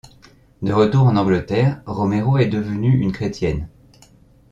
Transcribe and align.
De 0.63 0.73
retour 0.73 1.03
en 1.03 1.15
Angleterre 1.15 1.83
Romero 1.85 2.39
est 2.39 2.47
devenu 2.47 2.91
une 3.01 3.11
chrétienne. 3.11 3.67